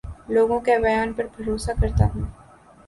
لوگوں 0.29 0.59
کے 0.61 0.77
بیان 0.79 1.13
پر 1.13 1.25
بھروسہ 1.35 1.71
کرتا 1.81 2.05
ہوں 2.13 2.25